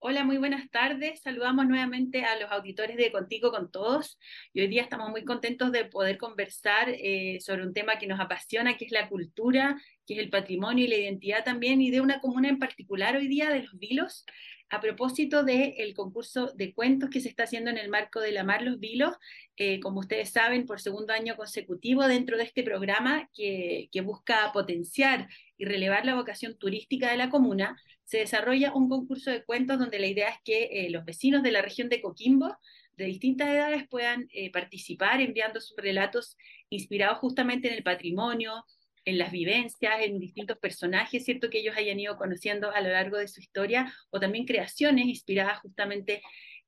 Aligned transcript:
Hola, 0.00 0.22
muy 0.24 0.38
buenas 0.38 0.70
tardes. 0.70 1.20
Saludamos 1.22 1.66
nuevamente 1.66 2.24
a 2.24 2.38
los 2.38 2.52
auditores 2.52 2.96
de 2.96 3.10
Contigo 3.10 3.50
con 3.50 3.68
Todos. 3.68 4.16
Y 4.52 4.60
hoy 4.60 4.68
día 4.68 4.82
estamos 4.82 5.10
muy 5.10 5.24
contentos 5.24 5.72
de 5.72 5.86
poder 5.86 6.18
conversar 6.18 6.88
eh, 6.90 7.38
sobre 7.40 7.64
un 7.66 7.74
tema 7.74 7.98
que 7.98 8.06
nos 8.06 8.20
apasiona, 8.20 8.76
que 8.76 8.84
es 8.84 8.92
la 8.92 9.08
cultura, 9.08 9.76
que 10.06 10.14
es 10.14 10.20
el 10.20 10.30
patrimonio 10.30 10.84
y 10.84 10.88
la 10.88 10.96
identidad 10.96 11.44
también, 11.44 11.80
y 11.82 11.90
de 11.90 12.00
una 12.00 12.20
comuna 12.20 12.48
en 12.48 12.60
particular 12.60 13.16
hoy 13.16 13.26
día, 13.26 13.50
de 13.50 13.64
los 13.64 13.76
Vilos, 13.76 14.24
a 14.70 14.80
propósito 14.80 15.42
del 15.42 15.94
concurso 15.94 16.52
de 16.54 16.72
cuentos 16.74 17.10
que 17.10 17.20
se 17.20 17.28
está 17.28 17.42
haciendo 17.42 17.70
en 17.70 17.78
el 17.78 17.88
marco 17.88 18.20
de 18.20 18.30
la 18.30 18.44
Mar 18.44 18.62
Los 18.62 18.78
Vilos, 18.78 19.16
eh, 19.56 19.80
como 19.80 19.98
ustedes 19.98 20.30
saben, 20.30 20.64
por 20.64 20.80
segundo 20.80 21.12
año 21.12 21.34
consecutivo 21.36 22.06
dentro 22.06 22.36
de 22.36 22.44
este 22.44 22.62
programa 22.62 23.28
que 23.34 23.88
busca 24.04 24.52
potenciar 24.52 25.28
y 25.56 25.64
relevar 25.64 26.06
la 26.06 26.14
vocación 26.14 26.56
turística 26.56 27.10
de 27.10 27.16
la 27.16 27.30
comuna, 27.30 27.76
se 28.08 28.18
desarrolla 28.18 28.72
un 28.72 28.88
concurso 28.88 29.30
de 29.30 29.44
cuentos 29.44 29.78
donde 29.78 29.98
la 29.98 30.06
idea 30.06 30.30
es 30.30 30.38
que 30.42 30.64
eh, 30.72 30.90
los 30.90 31.04
vecinos 31.04 31.42
de 31.42 31.52
la 31.52 31.60
región 31.60 31.90
de 31.90 32.00
Coquimbo 32.00 32.56
de 32.96 33.04
distintas 33.04 33.50
edades 33.50 33.86
puedan 33.86 34.28
eh, 34.32 34.50
participar 34.50 35.20
enviando 35.20 35.60
sus 35.60 35.76
relatos 35.76 36.38
inspirados 36.70 37.18
justamente 37.18 37.68
en 37.68 37.74
el 37.74 37.82
patrimonio, 37.82 38.64
en 39.04 39.18
las 39.18 39.30
vivencias, 39.30 40.00
en 40.00 40.18
distintos 40.18 40.56
personajes, 40.56 41.22
¿cierto? 41.22 41.50
Que 41.50 41.58
ellos 41.58 41.76
hayan 41.76 42.00
ido 42.00 42.16
conociendo 42.16 42.70
a 42.70 42.80
lo 42.80 42.88
largo 42.88 43.18
de 43.18 43.28
su 43.28 43.40
historia, 43.40 43.92
o 44.08 44.18
también 44.18 44.46
creaciones 44.46 45.04
inspiradas 45.04 45.60
justamente 45.60 46.22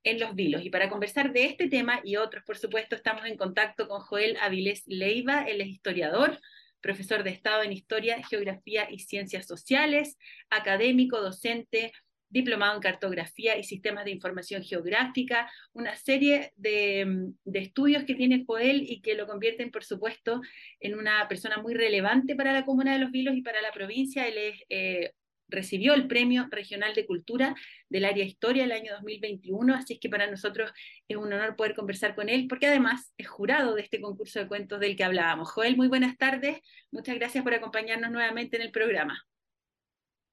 en 0.04 0.20
los 0.20 0.34
vilos. 0.34 0.62
Y 0.62 0.68
para 0.68 0.90
conversar 0.90 1.32
de 1.32 1.46
este 1.46 1.68
tema 1.68 2.02
y 2.04 2.16
otros, 2.16 2.44
por 2.44 2.58
supuesto, 2.58 2.96
estamos 2.96 3.24
en 3.24 3.38
contacto 3.38 3.88
con 3.88 4.00
Joel 4.00 4.36
Avilés 4.42 4.82
Leiva, 4.86 5.44
él 5.44 5.62
es 5.62 5.68
historiador, 5.68 6.38
profesor 6.80 7.22
de 7.22 7.30
Estado 7.30 7.62
en 7.62 7.72
Historia, 7.72 8.22
Geografía 8.28 8.88
y 8.90 9.00
Ciencias 9.00 9.46
Sociales, 9.46 10.16
académico, 10.50 11.20
docente, 11.20 11.92
diplomado 12.30 12.76
en 12.76 12.80
cartografía 12.80 13.58
y 13.58 13.64
sistemas 13.64 14.04
de 14.04 14.12
información 14.12 14.62
geográfica, 14.62 15.50
una 15.72 15.96
serie 15.96 16.52
de, 16.56 17.32
estudios 17.52 18.04
que 18.04 18.14
tiene 18.14 18.44
Joel 18.46 18.84
y 18.88 19.02
que 19.02 19.14
lo 19.14 19.26
convierten, 19.26 19.70
por 19.70 19.84
supuesto, 19.84 20.40
en 20.78 20.96
una 20.96 21.26
persona 21.28 21.58
muy 21.58 21.74
relevante 21.74 22.36
para 22.36 22.52
la 22.52 22.64
comuna 22.64 22.92
de 22.92 23.00
Los 23.00 23.10
Vilos 23.10 23.34
y 23.34 23.42
para 23.42 23.60
la 23.60 23.72
provincia. 23.72 24.28
Él 24.28 24.38
es 24.38 24.62
eh, 24.68 25.12
recibió 25.50 25.94
el 25.94 26.06
Premio 26.06 26.46
Regional 26.50 26.94
de 26.94 27.06
Cultura 27.06 27.54
del 27.88 28.04
área 28.04 28.24
Historia 28.24 28.64
el 28.64 28.72
año 28.72 28.92
2021, 28.94 29.74
así 29.74 29.94
es 29.94 30.00
que 30.00 30.08
para 30.08 30.30
nosotros 30.30 30.72
es 31.08 31.16
un 31.16 31.32
honor 31.32 31.56
poder 31.56 31.74
conversar 31.74 32.14
con 32.14 32.28
él, 32.28 32.46
porque 32.48 32.66
además 32.66 33.12
es 33.16 33.28
jurado 33.28 33.74
de 33.74 33.82
este 33.82 34.00
concurso 34.00 34.38
de 34.38 34.48
cuentos 34.48 34.80
del 34.80 34.96
que 34.96 35.04
hablábamos. 35.04 35.50
Joel, 35.50 35.76
muy 35.76 35.88
buenas 35.88 36.16
tardes, 36.16 36.60
muchas 36.90 37.16
gracias 37.16 37.44
por 37.44 37.54
acompañarnos 37.54 38.10
nuevamente 38.10 38.56
en 38.56 38.62
el 38.62 38.72
programa. 38.72 39.22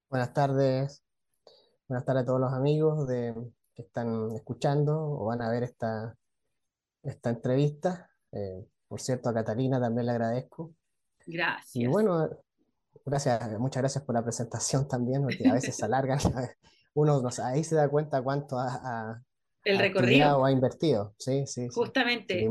Buenas 0.09 0.33
tardes, 0.33 1.03
buenas 1.87 2.05
tardes 2.05 2.23
a 2.23 2.25
todos 2.25 2.39
los 2.39 2.53
amigos 2.53 3.07
de, 3.07 3.33
que 3.77 3.83
están 3.83 4.31
escuchando 4.31 4.99
o 4.99 5.25
van 5.25 5.41
a 5.41 5.51
ver 5.51 5.63
esta, 5.63 6.17
esta 7.03 7.29
entrevista. 7.29 8.09
Eh, 8.31 8.65
por 8.87 8.99
cierto, 8.99 9.29
a 9.29 9.33
Catalina 9.33 9.79
también 9.79 10.07
le 10.07 10.13
agradezco. 10.13 10.73
Gracias. 11.25 11.75
Y 11.75 11.85
bueno, 11.85 12.29
Gracias, 13.07 13.57
muchas 13.57 13.81
gracias 13.81 14.03
por 14.03 14.15
la 14.15 14.21
presentación 14.21 14.85
también, 14.85 15.23
porque 15.23 15.47
a 15.47 15.53
veces 15.53 15.77
se 15.77 15.85
alargan. 15.85 16.19
Uno 16.93 17.21
ahí 17.41 17.63
se 17.63 17.75
da 17.75 17.87
cuenta 17.87 18.21
cuánto 18.21 18.59
ha, 18.59 19.23
el 19.63 19.79
recorrido 19.79 20.39
o 20.39 20.45
ha 20.45 20.51
invertido. 20.51 21.15
Sí, 21.17 21.47
sí. 21.47 21.67
Justamente, 21.69 22.45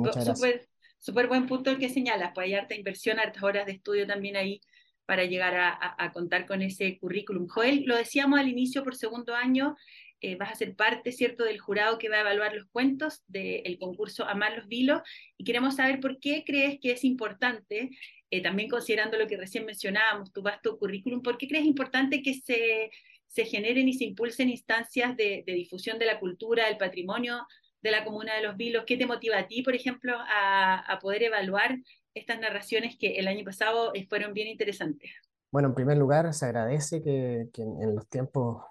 súper 0.99 1.29
buen 1.29 1.47
punto 1.47 1.71
el 1.71 1.79
que 1.79 1.91
señalas, 1.91 2.33
pues 2.35 2.47
hay 2.47 2.55
harta 2.55 2.75
inversión, 2.75 3.19
hartas 3.19 3.43
horas 3.43 3.67
de 3.67 3.73
estudio 3.73 4.07
también 4.07 4.37
ahí 4.37 4.63
para 5.05 5.25
llegar 5.25 5.55
a, 5.57 6.13
contar 6.13 6.47
con 6.47 6.63
ese 6.63 6.99
currículum. 6.99 7.47
Joel, 7.49 7.85
lo 7.85 7.95
decíamos 7.95 8.41
al 8.41 8.49
inicio 8.49 8.83
por 8.83 8.97
segundo 8.97 9.35
año, 9.35 9.77
eh, 10.23 10.37
vas 10.37 10.53
a 10.53 10.55
ser 10.55 10.75
parte, 10.75 11.13
¿cierto?, 11.13 11.45
del 11.45 11.61
jurado 11.61 11.99
que 11.99 12.09
va 12.09 12.17
a 12.17 12.21
evaluar 12.23 12.55
los 12.55 12.67
cuentos 12.73 13.23
del 13.29 13.79
concurso 13.79 14.25
Amar 14.25 14.57
los 14.57 14.69
Vilos 14.69 15.03
y 15.37 15.45
queremos 15.45 15.77
saber 15.77 16.01
por 16.01 16.19
qué 16.19 16.43
crees 16.47 16.79
que 16.81 16.93
es 16.93 17.05
importante 17.05 17.91
eh, 18.31 18.43
también 18.43 18.69
considerando 18.69 19.17
lo 19.17 19.27
que 19.27 19.37
recién 19.37 19.65
mencionábamos, 19.65 20.33
tu 20.33 20.43
vasto 20.43 20.79
currículum, 20.79 21.23
¿por 21.23 21.39
qué 21.39 21.47
crees 21.47 21.65
importante 21.65 22.23
que 22.23 22.35
se, 22.35 22.91
se 23.29 23.45
generen 23.45 23.89
y 23.89 23.95
se 23.95 24.05
impulsen 24.05 24.49
instancias 24.51 25.17
de, 25.17 25.45
difusión 25.47 25.99
de 25.99 26.07
la 26.07 26.19
cultura, 26.19 26.67
del 26.67 26.77
patrimonio 26.77 27.47
de 27.83 27.91
la 27.93 28.05
comuna 28.05 28.35
de 28.35 28.43
Los 28.43 28.57
Vilos? 28.57 28.85
¿Qué 28.85 28.97
te 28.97 29.07
motiva 29.07 29.39
a 29.39 29.47
ti, 29.47 29.63
por 29.63 29.77
ejemplo, 29.77 30.17
a, 30.19 30.99
poder 31.01 31.23
evaluar 31.23 31.79
estas 32.15 32.41
narraciones 32.41 32.97
que 32.99 33.17
el 33.17 33.29
año 33.29 33.45
pasado 33.45 33.93
fueron 34.09 34.33
bien 34.33 34.49
interesantes? 34.49 35.11
Bueno, 35.53 35.69
en 35.69 35.75
primer 35.75 35.97
lugar, 35.97 36.33
se 36.35 36.47
agradece 36.47 37.03
que, 37.03 37.49
en 37.57 37.95
los 37.95 38.09
tiempos 38.09 38.65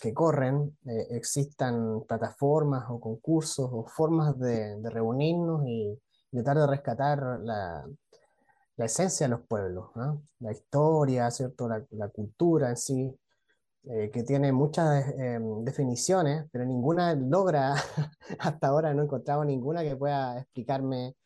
que 0.00 0.12
corren 0.12 0.76
eh, 0.86 1.06
existan 1.10 2.02
plataformas 2.08 2.84
o 2.88 2.98
concursos 2.98 3.68
o 3.70 3.84
formas 3.84 4.38
de, 4.38 4.76
de 4.76 4.90
reunirnos 4.90 5.66
y 5.66 5.98
tratar 6.30 6.58
de 6.58 6.66
rescatar 6.66 7.40
la, 7.42 7.84
la 8.76 8.84
esencia 8.84 9.26
de 9.26 9.30
los 9.30 9.46
pueblos, 9.46 9.90
la 10.40 10.52
historia, 10.52 11.30
¿cierto? 11.30 11.68
La, 11.68 12.08
cultura 12.08 12.70
en 12.70 12.76
sí, 12.76 13.18
eh, 13.84 14.10
que 14.12 14.22
tiene 14.22 14.52
muchas 14.52 15.08
eh, 15.18 15.38
definiciones, 15.62 16.46
pero 16.52 16.64
ninguna 16.64 17.14
logra, 17.14 17.74
hasta 18.38 18.68
ahora 18.68 18.92
no 18.92 19.02
he 19.02 19.04
encontrado 19.04 19.44
ninguna 19.44 19.82
que 19.82 19.96
pueda 19.96 20.38
explicarme, 20.40 21.16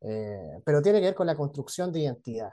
eh, 0.00 0.60
pero 0.64 0.80
tiene 0.80 1.00
que 1.00 1.06
ver 1.06 1.14
con 1.14 1.26
la 1.26 1.36
construcción 1.36 1.92
de 1.92 2.00
identidad. 2.00 2.50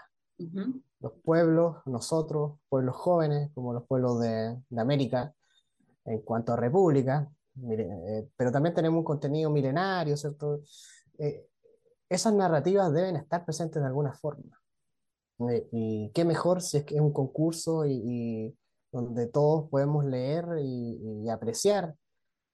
Los 0.99 1.13
pueblos, 1.23 1.77
nosotros, 1.85 2.59
pueblos 2.67 2.95
jóvenes, 2.95 3.51
como 3.53 3.73
los 3.73 3.85
pueblos 3.85 4.19
de, 4.19 4.57
de 4.69 4.81
América, 4.81 5.33
en 6.05 6.21
cuanto 6.21 6.53
a 6.53 6.55
república, 6.55 7.31
pero 8.35 8.51
también 8.51 8.73
tenemos 8.73 8.97
un 8.97 9.03
contenido 9.03 9.51
milenario, 9.51 10.17
¿cierto? 10.17 10.61
Esas 12.11 12.33
narrativas 12.33 12.91
deben 12.91 13.15
estar 13.15 13.45
presentes 13.45 13.81
de 13.81 13.87
alguna 13.87 14.13
forma. 14.13 14.59
Eh, 15.49 15.67
y 15.71 16.11
qué 16.13 16.25
mejor 16.25 16.61
si 16.61 16.77
es 16.77 16.83
que 16.83 16.95
es 16.95 17.01
un 17.01 17.13
concurso 17.13 17.85
y, 17.85 18.53
donde 18.91 19.27
todos 19.27 19.69
podemos 19.69 20.03
leer 20.03 20.45
y, 20.59 21.29
apreciar 21.29 21.95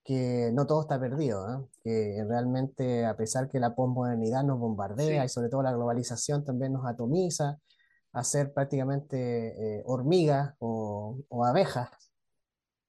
que 0.03 0.51
no 0.53 0.67
todo 0.67 0.81
está 0.81 0.99
perdido, 0.99 1.43
¿eh? 1.51 1.65
que 1.83 2.25
realmente 2.27 3.05
a 3.05 3.17
pesar 3.17 3.49
que 3.49 3.59
la 3.59 3.75
posmodernidad 3.75 4.43
nos 4.43 4.59
bombardea 4.59 5.25
y 5.25 5.29
sobre 5.29 5.49
todo 5.49 5.63
la 5.63 5.73
globalización 5.73 6.45
también 6.45 6.73
nos 6.73 6.85
atomiza 6.85 7.59
a 8.13 8.23
ser 8.23 8.53
prácticamente 8.53 9.79
eh, 9.79 9.83
hormigas 9.85 10.53
o, 10.59 11.17
abejas, 11.43 11.89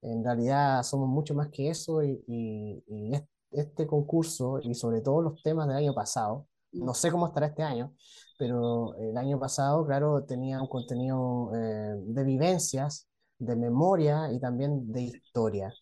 en 0.02 0.22
realidad 0.22 0.82
somos 0.82 1.08
mucho 1.08 1.34
más 1.34 1.48
que 1.48 1.70
eso 1.70 2.02
y, 2.04 2.22
y 2.28 3.12
este 3.50 3.86
concurso 3.86 4.60
y 4.62 4.74
sobre 4.74 5.00
todo 5.00 5.22
los 5.22 5.42
temas 5.42 5.66
del 5.66 5.78
año 5.78 5.94
pasado 5.94 6.47
no 6.72 6.94
sé 6.94 7.10
cómo 7.10 7.26
estará 7.26 7.46
este 7.46 7.62
año, 7.62 7.94
pero 8.38 8.94
el 8.98 9.16
año 9.16 9.38
pasado, 9.38 9.84
claro, 9.86 10.24
tenía 10.24 10.60
un 10.60 10.68
contenido 10.68 11.52
eh, 11.54 11.94
de 11.98 12.24
vivencias, 12.24 13.08
de 13.38 13.56
memoria 13.56 14.30
y 14.32 14.40
también 14.40 14.92
de 14.92 15.02
historia. 15.02 15.72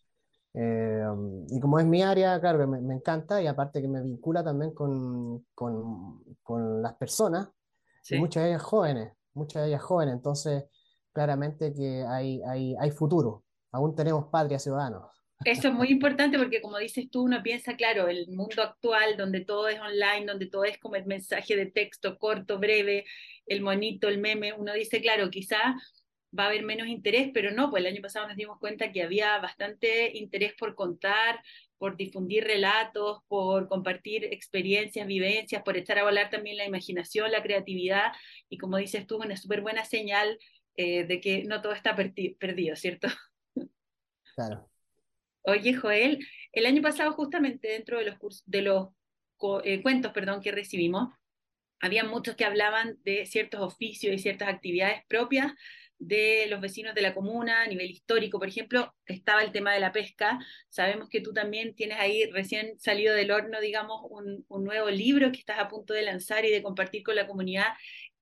Eh, 0.54 1.04
y 1.48 1.60
como 1.60 1.78
es 1.78 1.86
mi 1.86 2.02
área, 2.02 2.40
claro, 2.40 2.66
me, 2.66 2.80
me, 2.80 2.94
encanta 2.94 3.42
y 3.42 3.46
aparte 3.46 3.82
que 3.82 3.88
me 3.88 4.02
vincula 4.02 4.42
también 4.42 4.72
con, 4.72 5.44
con, 5.54 6.22
con 6.42 6.82
las 6.82 6.94
personas, 6.94 7.48
muchas 8.12 8.44
de 8.44 8.48
ellas 8.50 8.62
jóvenes, 8.62 9.12
muchas 9.34 9.62
de 9.62 9.68
ellas 9.68 9.82
jóvenes, 9.82 10.14
entonces 10.14 10.64
claramente 11.12 11.74
que 11.74 12.04
hay, 12.06 12.42
hay, 12.42 12.74
hay 12.76 12.90
futuro, 12.90 13.44
aún 13.72 13.94
tenemos 13.94 14.26
patria 14.28 14.58
ciudadanos. 14.58 15.15
Eso 15.44 15.68
es 15.68 15.74
muy 15.74 15.88
importante 15.88 16.38
porque 16.38 16.60
como 16.60 16.78
dices 16.78 17.10
tú, 17.10 17.22
uno 17.22 17.42
piensa, 17.42 17.76
claro, 17.76 18.08
el 18.08 18.26
mundo 18.28 18.62
actual 18.62 19.16
donde 19.16 19.44
todo 19.44 19.68
es 19.68 19.78
online, 19.78 20.26
donde 20.26 20.46
todo 20.46 20.64
es 20.64 20.78
como 20.78 20.96
el 20.96 21.04
mensaje 21.04 21.56
de 21.56 21.66
texto 21.66 22.18
corto, 22.18 22.58
breve, 22.58 23.04
el 23.46 23.60
monito, 23.60 24.08
el 24.08 24.18
meme, 24.18 24.52
uno 24.54 24.72
dice, 24.72 25.00
claro, 25.00 25.30
quizá 25.30 25.76
va 26.36 26.44
a 26.44 26.46
haber 26.48 26.64
menos 26.64 26.88
interés, 26.88 27.30
pero 27.32 27.50
no, 27.50 27.70
pues 27.70 27.82
el 27.84 27.92
año 27.92 28.02
pasado 28.02 28.26
nos 28.26 28.36
dimos 28.36 28.58
cuenta 28.58 28.92
que 28.92 29.02
había 29.02 29.38
bastante 29.38 30.16
interés 30.16 30.54
por 30.58 30.74
contar, 30.74 31.40
por 31.78 31.96
difundir 31.96 32.44
relatos, 32.44 33.22
por 33.28 33.68
compartir 33.68 34.24
experiencias, 34.24 35.06
vivencias, 35.06 35.62
por 35.62 35.76
echar 35.76 35.98
a 35.98 36.04
volar 36.04 36.30
también 36.30 36.56
la 36.56 36.64
imaginación, 36.64 37.30
la 37.30 37.42
creatividad, 37.42 38.12
y 38.48 38.58
como 38.58 38.78
dices 38.78 39.06
tú, 39.06 39.18
una 39.18 39.36
súper 39.36 39.60
buena 39.60 39.84
señal 39.84 40.38
eh, 40.76 41.04
de 41.04 41.20
que 41.20 41.44
no 41.44 41.62
todo 41.62 41.72
está 41.72 41.94
perdido, 41.94 42.76
¿cierto? 42.76 43.08
Claro. 44.34 44.68
Oye, 45.48 45.74
Joel, 45.74 46.26
el 46.50 46.66
año 46.66 46.82
pasado 46.82 47.12
justamente 47.12 47.68
dentro 47.68 47.98
de 48.00 48.06
los, 48.06 48.42
de 48.46 48.62
los 48.62 48.88
eh, 49.62 49.80
cuentos 49.80 50.12
perdón, 50.12 50.40
que 50.40 50.50
recibimos, 50.50 51.14
había 51.80 52.02
muchos 52.02 52.34
que 52.34 52.44
hablaban 52.44 52.98
de 53.04 53.26
ciertos 53.26 53.60
oficios 53.60 54.12
y 54.12 54.18
ciertas 54.18 54.48
actividades 54.48 55.04
propias 55.06 55.52
de 55.98 56.46
los 56.48 56.60
vecinos 56.60 56.94
de 56.94 57.02
la 57.02 57.14
comuna 57.14 57.62
a 57.62 57.66
nivel 57.68 57.90
histórico. 57.90 58.40
Por 58.40 58.48
ejemplo, 58.48 58.92
estaba 59.06 59.42
el 59.42 59.52
tema 59.52 59.72
de 59.72 59.80
la 59.80 59.92
pesca. 59.92 60.38
Sabemos 60.68 61.08
que 61.08 61.20
tú 61.20 61.32
también 61.32 61.76
tienes 61.76 61.98
ahí 61.98 62.28
recién 62.32 62.78
salido 62.80 63.14
del 63.14 63.30
horno, 63.30 63.60
digamos, 63.60 64.02
un, 64.10 64.44
nuevo 64.64 64.90
libro 64.90 65.30
que 65.30 65.38
estás 65.38 65.58
a 65.58 65.68
punto 65.68 65.94
de 65.94 66.02
lanzar 66.02 66.44
y 66.44 66.50
de 66.50 66.62
compartir 66.62 67.02
con 67.04 67.14
la 67.14 67.26
comunidad, 67.26 67.68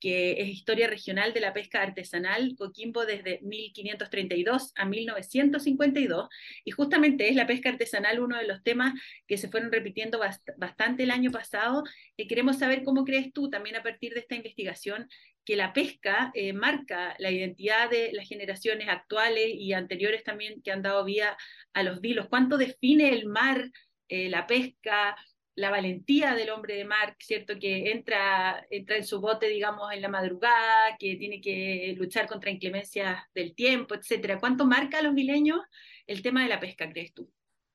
que 0.00 0.42
es 0.42 0.48
historia 0.48 0.86
regional 0.86 1.32
de 1.32 1.40
la 1.40 1.52
pesca 1.52 1.82
artesanal 1.82 2.54
Coquimbo 2.56 3.06
desde 3.06 3.40
1532 3.42 4.72
a 4.76 4.84
1952. 4.84 6.28
Y 6.64 6.70
justamente 6.72 7.28
es 7.28 7.36
la 7.36 7.46
pesca 7.46 7.70
artesanal 7.70 8.20
uno 8.20 8.36
de 8.36 8.46
los 8.46 8.62
temas 8.62 8.94
que 9.26 9.38
se 9.38 9.48
fueron 9.48 9.72
repitiendo 9.72 10.18
bast 10.18 10.48
bastante 10.56 11.04
el 11.04 11.10
año 11.10 11.30
pasado. 11.30 11.84
Eh, 12.16 12.26
queremos 12.26 12.58
saber 12.58 12.84
cómo 12.84 13.04
crees 13.04 13.32
tú, 13.32 13.50
también 13.50 13.76
a 13.76 13.82
partir 13.82 14.14
de 14.14 14.20
esta 14.20 14.34
investigación, 14.34 15.08
que 15.44 15.56
la 15.56 15.72
pesca 15.72 16.30
eh, 16.34 16.52
marca 16.52 17.14
la 17.18 17.30
identidad 17.30 17.90
de 17.90 18.10
las 18.12 18.28
generaciones 18.28 18.88
actuales 18.88 19.48
y 19.54 19.72
anteriores 19.72 20.24
también 20.24 20.62
que 20.62 20.72
han 20.72 20.82
dado 20.82 21.04
vida 21.04 21.36
a 21.74 21.82
los 21.82 22.00
vilos. 22.00 22.28
¿Cuánto 22.28 22.56
define 22.56 23.10
el 23.10 23.26
mar, 23.26 23.70
eh, 24.08 24.28
la 24.30 24.46
pesca? 24.46 25.16
La 25.56 25.70
valentía 25.70 26.34
del 26.34 26.50
hombre 26.50 26.76
de 26.76 26.84
mar, 26.84 27.16
¿cierto? 27.20 27.54
Que 27.60 27.92
entra, 27.92 28.66
entra 28.70 28.96
en 28.96 29.04
su 29.04 29.20
bote, 29.20 29.46
digamos, 29.46 29.92
en 29.92 30.02
la 30.02 30.08
madrugada, 30.08 30.96
que 30.98 31.16
tiene 31.16 31.40
que 31.40 31.94
luchar 31.96 32.26
contra 32.26 32.50
inclemencias 32.50 33.18
del 33.34 33.54
tiempo, 33.54 33.94
etcétera. 33.94 34.40
¿Cuánto 34.40 34.66
marca 34.66 34.98
a 34.98 35.02
los 35.02 35.12
mileños 35.12 35.60
el 36.06 36.22
tema 36.22 36.42
de 36.42 36.48
la 36.48 36.60
pesca, 36.60 36.90
crees 36.90 37.12
tú? 37.12 37.30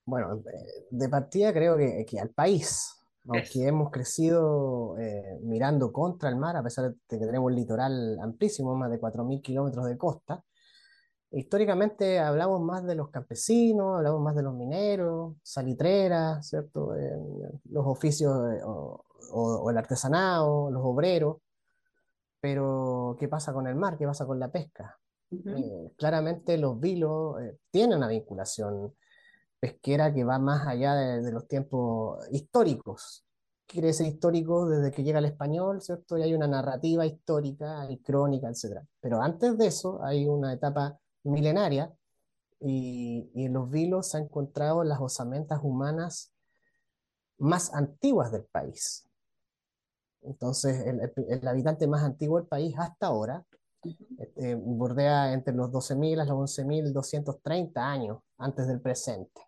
Bueno, 0.05 0.43
de 0.89 1.09
partida 1.09 1.53
creo 1.53 1.77
que, 1.77 2.05
que 2.05 2.19
al 2.19 2.31
país, 2.31 2.99
aunque 3.27 3.67
hemos 3.67 3.91
crecido 3.91 4.97
eh, 4.97 5.37
mirando 5.43 5.93
contra 5.93 6.29
el 6.29 6.35
mar, 6.35 6.55
a 6.57 6.63
pesar 6.63 6.89
de 6.89 6.95
que 7.07 7.25
tenemos 7.25 7.47
un 7.47 7.55
litoral 7.55 8.19
amplísimo, 8.19 8.75
más 8.75 8.89
de 8.89 8.99
4.000 8.99 9.41
kilómetros 9.41 9.85
de 9.85 9.97
costa, 9.97 10.43
históricamente 11.31 12.19
hablamos 12.19 12.61
más 12.61 12.83
de 12.85 12.95
los 12.95 13.09
campesinos, 13.09 13.97
hablamos 13.97 14.21
más 14.21 14.35
de 14.35 14.43
los 14.43 14.53
mineros, 14.55 15.35
salitreras, 15.43 16.47
¿cierto? 16.47 16.95
Eh, 16.95 17.17
los 17.69 17.85
oficios 17.85 18.35
eh, 18.53 18.61
o, 18.63 19.69
el 19.69 19.77
artesanado, 19.77 20.71
los 20.71 20.81
obreros. 20.83 21.37
Pero, 22.41 23.15
¿qué 23.19 23.27
pasa 23.27 23.53
con 23.53 23.67
el 23.67 23.75
mar? 23.75 23.97
¿Qué 23.97 24.07
pasa 24.07 24.25
con 24.25 24.39
la 24.39 24.51
pesca? 24.51 24.97
Eh, 25.31 25.91
claramente 25.97 26.57
los 26.57 26.79
vilos 26.79 27.35
tienen 27.69 27.97
una 27.97 28.07
vinculación 28.07 28.95
pesquera 29.59 30.11
que 30.13 30.23
va 30.23 30.39
más 30.39 30.65
allá 30.65 30.95
de, 30.95 31.31
los 31.31 31.47
tiempos 31.47 32.25
históricos. 32.31 33.25
Quiere 33.67 33.89
decir 33.89 34.07
histórico 34.07 34.67
desde 34.67 34.91
que 34.91 35.03
llega 35.03 35.19
el 35.19 35.25
español, 35.25 35.81
¿cierto? 35.81 36.17
Y 36.17 36.23
hay 36.23 36.33
una 36.33 36.47
narrativa 36.47 37.05
histórica, 37.05 37.81
hay 37.81 37.99
crónica, 37.99 38.49
etc. 38.49 38.81
Pero 38.99 39.21
antes 39.21 39.57
de 39.57 39.67
eso 39.67 40.01
hay 40.03 40.25
una 40.27 40.53
etapa 40.53 40.97
milenaria 41.29 41.93
y, 42.59 43.29
en 43.35 43.53
los 43.53 43.69
vilos 43.69 44.07
se 44.09 44.17
han 44.17 44.23
encontrado 44.23 44.83
las 44.83 44.99
osamentas 44.99 45.59
humanas 45.63 46.33
más 47.37 47.73
antiguas 47.73 48.31
del 48.31 48.43
país. 48.43 49.07
Entonces, 50.21 50.85
el, 50.85 51.47
habitante 51.47 51.87
más 51.87 52.03
antiguo 52.03 52.39
del 52.39 52.47
país 52.47 52.75
hasta 52.77 53.07
ahora 53.07 53.45
este, 54.17 54.55
bordea 54.55 55.31
entre 55.31 55.53
los 55.53 55.71
12.000 55.71 56.21
a 56.21 56.25
los 56.25 56.57
11.230 56.57 57.71
años 57.77 58.19
antes 58.37 58.67
del 58.67 58.81
presente. 58.81 59.41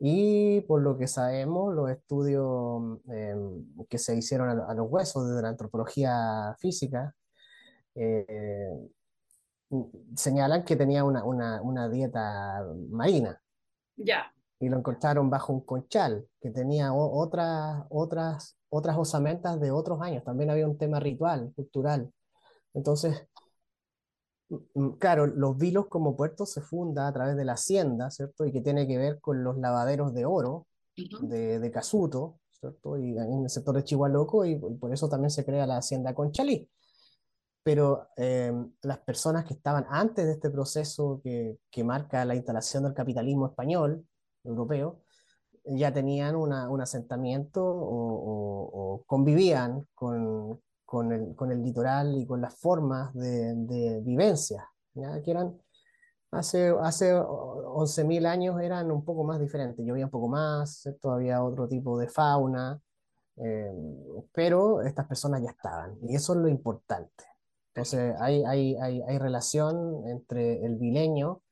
Y 0.00 0.60
por 0.62 0.80
lo 0.82 0.96
que 0.96 1.08
sabemos, 1.08 1.74
los 1.74 1.90
estudios 1.90 3.00
em, 3.08 3.64
que 3.88 3.98
se 3.98 4.16
hicieron 4.16 4.48
a, 4.48 4.74
los 4.74 4.90
huesos 4.90 5.28
desde 5.28 5.42
la 5.42 5.48
antropología 5.48 6.54
física 6.58 7.14
eh, 7.94 8.88
señalan 10.14 10.64
que 10.64 10.76
tenía 10.76 11.04
una, 11.04 11.24
una, 11.24 11.60
una 11.62 11.88
dieta 11.88 12.64
marina. 12.90 13.40
Ya. 13.96 14.32
Y 14.60 14.68
lo 14.68 14.78
encontraron 14.78 15.30
bajo 15.30 15.52
un 15.52 15.60
conchal, 15.60 16.26
que 16.40 16.50
tenía 16.50 16.92
otras, 16.92 17.84
otras, 17.90 18.58
otras 18.70 18.96
osamentas 18.96 19.60
de 19.60 19.70
otros 19.70 20.00
años. 20.00 20.24
También 20.24 20.50
había 20.50 20.66
un 20.66 20.78
tema 20.78 20.98
ritual, 20.98 21.52
cultural. 21.54 22.12
Entonces, 22.74 23.28
claro, 24.98 25.26
los 25.26 25.56
vilos 25.56 25.86
como 25.86 26.16
puerto 26.16 26.44
se 26.46 26.60
funda 26.60 27.06
a 27.06 27.12
través 27.12 27.36
de 27.36 27.44
la 27.44 27.52
hacienda, 27.52 28.10
¿cierto? 28.10 28.46
Y 28.46 28.52
que 28.52 28.60
tiene 28.60 28.86
que 28.86 28.98
ver 28.98 29.20
con 29.20 29.44
los 29.44 29.58
lavaderos 29.58 30.12
de 30.14 30.24
oro 30.24 30.66
de, 30.96 31.60
de 31.60 31.70
Casuto, 31.70 32.40
¿cierto? 32.50 32.98
Y 32.98 33.16
en 33.16 33.44
el 33.44 33.50
sector 33.50 33.76
de 33.76 33.84
Chihualoco, 33.84 34.44
y, 34.44 34.52
y 34.52 34.74
por 34.74 34.92
eso 34.92 35.08
también 35.08 35.30
se 35.30 35.44
crea 35.44 35.66
la 35.66 35.76
hacienda 35.76 36.14
Conchalí 36.14 36.68
pero 37.68 38.08
eh, 38.16 38.50
las 38.80 38.96
personas 39.00 39.44
que 39.44 39.52
estaban 39.52 39.84
antes 39.90 40.24
de 40.24 40.32
este 40.32 40.48
proceso 40.48 41.20
que, 41.22 41.58
marca 41.84 42.24
la 42.24 42.34
instalación 42.34 42.84
del 42.84 42.94
capitalismo 42.94 43.44
español, 43.44 44.06
europeo, 44.42 45.02
ya 45.66 45.92
tenían 45.92 46.34
un 46.34 46.80
asentamiento 46.80 47.62
o, 47.62 49.04
convivían 49.06 49.86
con, 49.94 50.62
el, 51.12 51.34
con, 51.36 51.62
litoral 51.62 52.16
y 52.16 52.24
con 52.24 52.40
las 52.40 52.58
formas 52.58 53.12
de, 53.12 53.54
de 53.54 54.00
vivencia, 54.00 54.66
¿ya? 54.94 55.20
que 55.20 55.30
eran 55.30 55.60
hace, 56.30 56.74
hace 56.80 57.12
11.000 57.12 58.24
años 58.24 58.62
eran 58.62 58.90
un 58.90 59.04
poco 59.04 59.24
más 59.24 59.40
diferentes, 59.40 59.84
llovía 59.84 60.06
un 60.06 60.10
poco 60.10 60.28
más, 60.28 60.88
todavía 61.02 61.44
otro 61.44 61.68
tipo 61.68 61.98
de 61.98 62.08
fauna, 62.08 62.80
eh, 63.36 63.70
pero 64.32 64.80
estas 64.80 65.06
personas 65.06 65.42
ya 65.42 65.50
estaban, 65.50 65.98
y 66.08 66.14
eso 66.16 66.32
es 66.32 66.38
lo 66.38 66.48
importante. 66.48 67.24
Entonces, 67.78 68.16
hay, 68.18 68.42
hay, 68.44 68.74
hay, 68.76 69.02
hay 69.02 69.18
relación 69.18 70.02
entre 70.08 70.64
el 70.64 70.74
vileño 70.76 71.42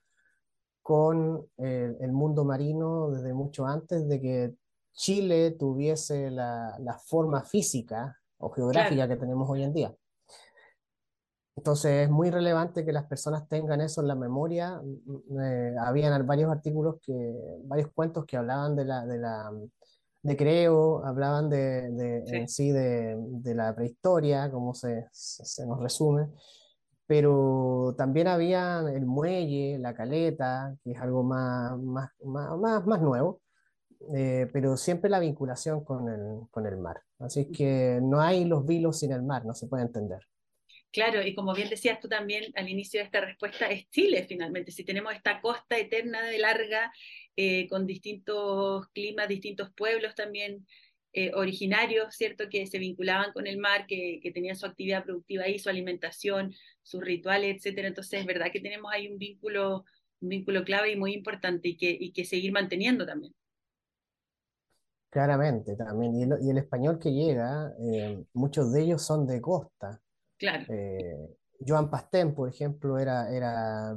con 0.82 1.46
el, 1.56 1.96
el, 2.00 2.12
mundo 2.12 2.44
marino 2.44 3.10
desde 3.10 3.32
mucho 3.32 3.64
antes 3.64 4.08
de 4.08 4.20
que 4.20 4.54
Chile 4.92 5.52
tuviese 5.52 6.30
la, 6.32 6.76
la 6.80 6.98
forma 6.98 7.44
física 7.44 8.18
o 8.38 8.50
geográfica 8.50 9.06
que 9.06 9.16
tenemos 9.16 9.48
hoy 9.48 9.62
en 9.62 9.72
día. 9.72 9.94
Entonces 11.56 12.04
es 12.04 12.10
muy 12.10 12.30
relevante 12.30 12.84
que 12.84 12.92
las 12.92 13.06
personas 13.06 13.48
tengan 13.48 13.80
eso 13.80 14.00
en 14.00 14.08
la 14.08 14.16
memoria. 14.16 14.80
Eh, 15.40 15.74
habían 15.80 16.26
varios 16.26 16.50
artículos, 16.50 16.96
que, 17.00 17.34
varios 17.64 17.90
cuentos 17.92 18.26
que 18.26 18.36
hablaban 18.36 18.74
de 18.74 18.84
la, 18.84 19.06
de 19.06 19.18
la, 19.18 19.52
de 20.26 20.36
Creo, 20.36 21.06
hablaban 21.06 21.48
de, 21.48 21.88
de 21.92 22.26
sí. 22.26 22.36
en 22.36 22.48
sí 22.48 22.72
de, 22.72 23.14
de, 23.16 23.54
la 23.54 23.74
prehistoria, 23.76 24.50
como 24.50 24.74
se, 24.74 25.06
se, 25.12 25.64
nos 25.64 25.80
resume, 25.80 26.26
pero 27.06 27.94
también 27.96 28.26
había 28.26 28.80
el 28.92 29.06
muelle, 29.06 29.78
la 29.78 29.94
caleta, 29.94 30.74
que 30.82 30.90
es 30.90 31.00
algo 31.00 31.22
más, 31.22 31.78
más, 31.78 32.10
más, 32.24 32.84
más, 32.84 33.00
nuevo, 33.00 33.40
eh, 34.16 34.48
pero 34.52 34.76
siempre 34.76 35.08
la 35.08 35.20
vinculación 35.20 35.84
con 35.84 36.08
el, 36.08 36.48
con 36.50 36.66
el 36.66 36.76
mar. 36.76 37.02
Así 37.20 37.48
que 37.52 38.00
no 38.02 38.20
hay 38.20 38.44
los 38.46 38.66
vilos 38.66 38.98
sin 38.98 39.12
el 39.12 39.22
mar, 39.22 39.44
no 39.44 39.54
se 39.54 39.68
puede 39.68 39.84
entender. 39.84 40.22
Claro, 40.90 41.22
y 41.22 41.36
como 41.36 41.54
bien 41.54 41.68
decías 41.68 42.00
tú 42.00 42.08
también 42.08 42.52
al 42.56 42.68
inicio 42.68 42.98
de 42.98 43.04
esta 43.04 43.20
respuesta, 43.20 43.66
es 43.66 43.88
Chile 43.90 44.24
finalmente. 44.28 44.72
Si 44.72 44.82
tenemos 44.82 45.14
esta 45.14 45.40
costa 45.40 45.78
eterna 45.78 46.24
de 46.24 46.38
larga, 46.38 46.92
eh, 47.36 47.68
con 47.68 47.86
distintos 47.86 48.88
climas, 48.88 49.28
distintos 49.28 49.70
pueblos 49.74 50.14
también 50.14 50.66
eh, 51.12 51.32
originarios, 51.34 52.14
¿cierto? 52.14 52.44
Que 52.50 52.66
se 52.66 52.78
vinculaban 52.78 53.32
con 53.32 53.46
el 53.46 53.58
mar, 53.58 53.86
que, 53.86 54.20
que, 54.22 54.32
tenían 54.32 54.54
su 54.54 54.66
actividad 54.66 55.04
productiva 55.04 55.44
ahí, 55.44 55.58
su 55.58 55.70
alimentación, 55.70 56.52
sus 56.82 57.02
rituales, 57.02 57.56
etcétera. 57.56 57.88
Entonces, 57.88 58.20
es 58.20 58.26
verdad 58.26 58.52
que 58.52 58.60
tenemos 58.60 58.92
ahí 58.92 59.08
un 59.08 59.16
vínculo, 59.16 59.84
un 60.20 60.28
vínculo 60.28 60.62
clave 60.64 60.92
y 60.92 60.96
muy 60.96 61.14
importante 61.14 61.68
y 61.68 61.76
que, 61.78 61.96
y 61.98 62.12
que 62.12 62.26
seguir 62.26 62.52
manteniendo 62.52 63.06
también. 63.06 63.34
Claramente, 65.08 65.74
también. 65.76 66.14
Y 66.16 66.22
el, 66.24 66.34
y 66.42 66.50
el 66.50 66.58
español 66.58 66.98
que 66.98 67.10
llega, 67.10 67.72
eh, 67.80 68.22
muchos 68.34 68.70
de 68.72 68.82
ellos 68.82 69.02
son 69.02 69.26
de 69.26 69.40
costa. 69.40 69.98
Claro. 70.36 70.66
Eh, 70.68 71.36
Joan 71.64 71.90
Pastén, 71.90 72.34
por 72.34 72.48
ejemplo, 72.48 72.98
era, 72.98 73.30
era, 73.30 73.96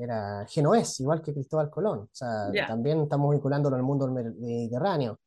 era 0.00 0.46
genovés, 0.48 1.00
igual 1.00 1.22
que 1.22 1.32
Cristóbal 1.32 1.70
Colón. 1.70 2.00
O 2.00 2.10
sea, 2.12 2.50
yeah. 2.52 2.66
también 2.66 3.02
estamos 3.02 3.30
vinculándolo 3.32 3.76
al 3.76 3.82
mundo 3.82 4.08
mediterráneo. 4.08 5.18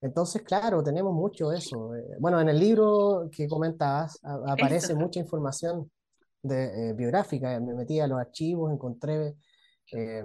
Entonces, 0.00 0.42
claro, 0.42 0.82
tenemos 0.82 1.14
mucho 1.14 1.52
eso. 1.52 1.94
Eh, 1.94 2.16
bueno, 2.20 2.40
en 2.40 2.48
el 2.48 2.58
libro 2.58 3.28
que 3.32 3.48
comentabas 3.48 4.20
aparece 4.22 4.94
mucha 4.94 5.20
información 5.20 5.90
de, 6.42 6.90
eh, 6.90 6.92
biográfica. 6.92 7.58
Me 7.60 7.74
metí 7.74 7.98
a 7.98 8.06
los 8.06 8.20
archivos, 8.20 8.72
encontré 8.72 9.36
eh, 9.92 10.22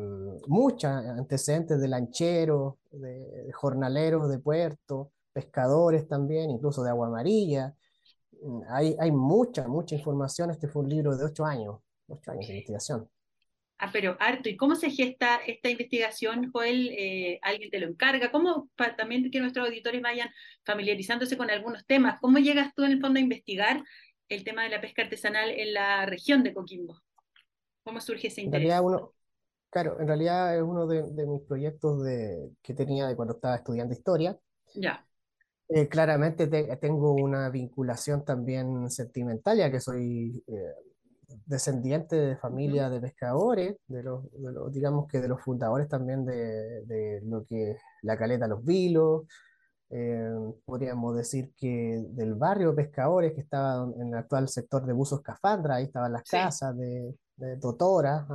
muchos 0.48 0.92
antecedentes 0.92 1.80
de 1.80 1.88
lancheros, 1.88 2.76
de, 2.92 3.46
de 3.46 3.52
jornaleros 3.54 4.30
de 4.30 4.40
puerto, 4.40 5.12
pescadores 5.34 6.08
también, 6.08 6.52
incluso 6.52 6.84
de 6.84 6.90
agua 6.90 7.08
amarilla 7.08 7.74
hay, 8.70 8.96
hay 9.00 9.12
mucha, 9.12 9.68
mucha 9.68 9.96
información. 9.96 10.52
Este 10.52 10.68
fue 10.68 10.84
un 10.84 10.90
libro 10.90 11.16
de 11.16 11.26
ocho 11.26 11.46
años, 11.46 11.80
ocho 12.08 12.32
años 12.32 12.48
de 12.48 12.54
investigación. 12.54 13.10
Ah, 13.78 13.90
pero 13.92 14.16
harto. 14.20 14.48
¿Y 14.48 14.58
cómo 14.58 14.76
se 14.76 14.92
gesta 14.92 15.38
esta 15.48 15.70
investigación, 15.70 16.52
Joel? 16.52 16.90
Eh, 16.92 17.40
¿Alguien 17.42 17.72
te 17.72 17.80
lo 17.80 17.88
encarga? 17.88 18.32
¿Cómo, 18.32 18.70
para 18.76 18.96
también 18.96 19.30
que 19.32 19.40
nuestros 19.40 19.68
auditores 19.68 20.02
vayan 20.02 20.30
familiarizándose 20.64 21.36
con 21.36 21.50
algunos 21.50 21.86
temas, 21.86 22.20
cómo 22.22 22.38
llegas 22.38 22.74
tú 22.76 22.84
en 22.84 22.92
el 22.92 23.02
fondo 23.02 23.18
a 23.18 23.24
investigar 23.24 23.84
el 24.30 24.44
tema 24.44 24.64
de 24.64 24.70
la 24.70 24.82
pesca 24.82 25.02
artesanal 25.02 25.50
en 25.50 25.74
la 25.74 26.06
región 26.06 26.44
de 26.44 26.54
Coquimbo? 26.54 27.02
¿Cómo 27.84 28.00
surge 28.00 28.28
ese 28.28 28.42
interés? 28.42 28.66
En 28.66 28.70
realidad 28.70 28.86
uno, 28.86 29.14
claro, 29.72 30.00
en 30.00 30.08
realidad 30.08 30.56
es 30.56 30.62
uno 30.62 30.86
de, 30.86 31.02
de 31.12 31.26
mis 31.26 31.42
proyectos 31.42 32.04
de, 32.04 32.52
que 32.62 32.76
tenía 32.76 33.08
de 33.08 33.16
cuando 33.16 33.34
estaba 33.34 33.56
estudiando 33.56 33.94
historia. 33.94 34.38
Ya 34.76 35.04
Eh, 35.74 35.88
claramente 35.88 36.48
te- 36.48 36.76
tengo 36.78 37.14
una 37.14 37.50
vinculación 37.50 38.26
también 38.26 38.90
sentimental, 38.90 39.58
ya 39.58 39.72
que 39.72 39.80
soy 39.80 40.44
eh, 40.48 40.74
descendiente 41.46 42.16
de 42.18 42.36
familia 42.38 42.90
de 42.90 43.00
pescadores, 43.00 43.78
de 43.88 44.04
los, 44.04 44.30
de 44.34 44.52
los- 44.52 44.74
digamos 44.74 45.08
que 45.08 45.22
de 45.22 45.30
los 45.30 45.42
fundadores 45.42 45.88
también 45.88 46.26
de, 46.26 46.84
de 46.86 47.22
lo 47.24 47.46
que 47.46 47.72
es 47.72 47.82
la 48.02 48.18
Caleta 48.18 48.48
Los 48.48 48.66
Vilos, 48.66 49.24
eh, 49.90 50.30
podríamos 50.66 51.16
decir 51.18 51.54
que 51.58 52.04
del 52.10 52.36
barrio 52.36 52.72
de 52.72 52.76
Pescadores, 52.86 53.34
que 53.34 53.42
estaba 53.42 53.86
en 53.98 54.10
el 54.10 54.16
actual 54.16 54.50
sector 54.50 54.86
de 54.86 54.94
Buzos 54.94 55.22
Cafandra, 55.22 55.76
ahí 55.76 55.86
estaban 55.86 56.14
las 56.14 56.26
Sí, 56.26 56.38
casas 56.38 56.78
de, 56.78 57.16
de 57.38 57.58
Totora. 57.58 58.28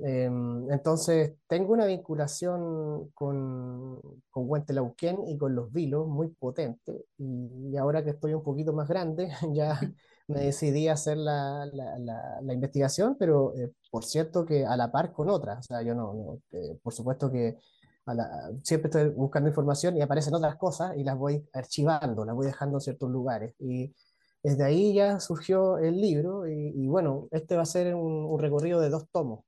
Eh, 0.00 0.26
entonces, 0.70 1.34
tengo 1.48 1.72
una 1.72 1.84
vinculación 1.86 3.10
con, 3.14 4.00
con 4.30 4.44
Huentelauquén 4.48 5.18
y 5.26 5.36
con 5.36 5.54
los 5.56 5.72
Vilos 5.72 6.06
muy 6.06 6.28
potente. 6.28 7.06
Y, 7.18 7.70
y 7.72 7.76
ahora 7.76 8.04
que 8.04 8.10
estoy 8.10 8.34
un 8.34 8.42
poquito 8.44 8.72
más 8.72 8.88
grande, 8.88 9.28
ya 9.52 9.78
me 10.28 10.40
decidí 10.40 10.86
a 10.88 10.92
hacer 10.94 11.16
la, 11.16 11.66
la, 11.72 11.98
la- 11.98 12.40
la 12.42 12.52
investigación, 12.54 13.16
pero 13.18 13.54
eh, 13.56 13.72
por 13.90 14.04
cierto 14.04 14.44
que 14.46 14.64
a 14.66 14.76
la 14.76 14.90
par 14.92 15.12
con 15.12 15.28
otras. 15.30 15.58
O 15.60 15.62
sea, 15.62 15.82
yo 15.82 15.94
no, 15.94 16.14
no, 16.14 16.40
eh, 16.52 16.78
por 16.82 16.92
supuesto 16.94 17.30
que 17.32 17.58
a 18.06 18.14
la- 18.14 18.50
siempre 18.62 18.88
estoy 18.90 19.08
buscando 19.10 19.48
información 19.48 19.96
y 19.96 20.00
aparecen 20.02 20.34
otras 20.34 20.56
cosas 20.56 20.96
y 20.96 21.02
las 21.04 21.16
voy 21.18 21.44
archivando, 21.52 22.24
las 22.24 22.34
voy 22.36 22.46
dejando 22.46 22.76
en 22.76 22.80
ciertos 22.82 23.10
lugares. 23.10 23.54
Y 23.58 23.94
desde 24.42 24.64
ahí 24.64 24.94
ya 24.94 25.18
surgió 25.20 25.78
el 25.78 26.00
libro 26.00 26.46
y, 26.48 26.72
y 26.74 26.86
bueno, 26.88 27.26
este 27.32 27.56
va 27.56 27.62
a 27.62 27.66
ser 27.66 27.94
un, 27.96 28.12
un 28.26 28.38
recorrido 28.40 28.80
de 28.80 28.90
dos 28.90 29.08
tomos. 29.10 29.40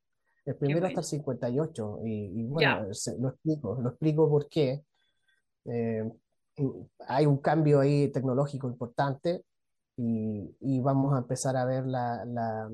El 0.44 0.56
primero 0.56 0.86
hasta 0.86 1.00
el 1.00 1.04
58 1.06 2.00
y, 2.04 2.40
y 2.40 2.44
bueno, 2.46 2.94
se- 2.94 3.18
lo 3.18 3.28
explico, 3.28 3.78
lo 3.80 3.90
explico 3.90 4.28
por 4.28 4.48
qué. 4.48 4.84
Eh, 5.66 6.10
hay 7.06 7.26
un 7.26 7.38
cambio 7.38 7.80
ahí 7.80 8.08
tecnológico 8.10 8.68
importante 8.68 9.44
y, 9.96 10.56
y 10.60 10.80
vamos 10.80 11.14
a 11.14 11.18
empezar 11.18 11.56
a 11.56 11.64
ver 11.64 11.86
la, 11.86 12.24
la, 12.24 12.70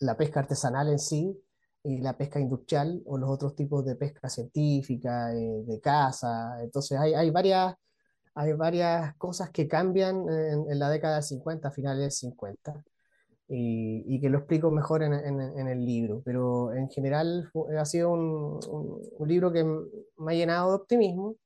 la 0.00 0.16
pesca 0.16 0.40
artesanal 0.40 0.88
en 0.88 0.98
sí 0.98 1.38
y 1.82 1.98
la 1.98 2.16
pesca 2.16 2.38
industrial 2.40 3.02
o 3.06 3.16
los 3.18 3.30
otros 3.30 3.54
tipos 3.56 3.84
de 3.84 3.96
pesca 3.96 4.28
científica, 4.28 5.34
eh, 5.34 5.62
de 5.66 5.80
caza. 5.80 6.62
Entonces 6.62 6.98
hay, 6.98 7.14
hay 7.14 7.30
varias, 7.30 7.74
hay 8.34 8.52
varias 8.52 9.14
cosas 9.16 9.50
que 9.50 9.66
cambian 9.68 10.28
en, 10.28 10.70
en 10.70 10.78
la 10.78 10.90
década 10.90 11.14
del 11.16 11.24
50, 11.24 11.70
finales 11.70 12.00
del 12.02 12.12
50 12.12 12.84
y, 13.50 14.04
y 14.16 14.20
que 14.20 14.30
lo 14.30 14.38
explico 14.38 14.70
mejor 14.72 15.02
en, 15.04 15.14
en- 15.14 15.40
en 15.42 15.68
el 15.68 15.84
libro. 15.86 16.22
Pero 16.24 16.72
en 16.74 16.90
general 16.90 17.48
fu- 17.52 17.68
ha 17.78 17.84
sido 17.86 18.10
un, 18.12 18.60
un- 18.70 19.00
un 19.18 19.28
libro 19.28 19.52
que 19.52 19.64
me 19.64 20.32
ha 20.32 20.36
llenado 20.36 20.70
de 20.70 20.76
optimismo 20.76 21.36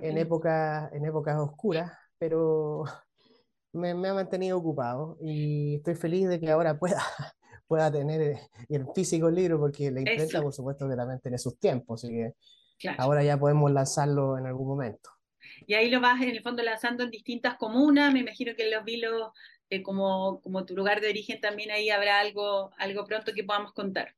en 0.00 0.18
épocas, 0.18 0.92
en 0.92 1.04
épocas 1.06 1.38
oscuras, 1.38 1.92
pero 2.18 2.84
me, 3.74 3.94
me 3.94 4.08
ha 4.08 4.14
mantenido 4.14 4.58
ocupado 4.58 5.18
y 5.22 5.76
estoy 5.76 5.94
feliz 5.96 6.28
de 6.28 6.40
que 6.40 6.50
ahora 6.50 6.78
pueda, 6.78 7.02
pueda 7.68 7.90
tener 7.92 8.20
eh, 8.22 8.40
el 8.68 8.86
físico 8.94 9.28
el 9.28 9.36
libro, 9.36 9.58
porque 9.60 9.90
la 9.90 10.00
imprenta, 10.02 10.42
Eso, 10.42 10.42
por 10.42 10.54
supuesto, 10.54 10.88
que 10.88 10.96
también 10.96 11.20
tiene 11.20 11.38
sus 11.38 11.58
tiempos, 11.58 12.04
así 12.04 12.14
que 12.14 12.34
claro. 12.78 12.98
ahora 12.98 13.24
ya 13.24 13.38
podemos 13.38 13.70
lanzarlo 13.72 14.38
en 14.38 14.46
algún 14.46 14.68
momento. 14.68 15.10
Y 15.66 15.74
ahí 15.74 15.90
lo 15.90 16.00
vas 16.00 16.20
en 16.22 16.30
el 16.30 16.42
fondo 16.42 16.62
lanzando 16.62 17.04
en 17.04 17.10
distintas 17.10 17.56
comunas. 17.56 18.12
Me 18.12 18.20
imagino 18.20 18.52
que 18.56 18.70
Los 18.70 18.84
Vilos, 18.84 19.32
eh, 19.70 19.82
como, 19.82 20.40
como 20.42 20.64
tu 20.64 20.74
lugar 20.76 21.00
de 21.00 21.08
origen, 21.10 21.40
también 21.40 21.70
ahí 21.70 21.90
habrá 21.90 22.20
algo, 22.20 22.72
algo 22.78 23.04
pronto 23.04 23.32
que 23.34 23.44
podamos 23.44 23.72
contar. 23.72 24.14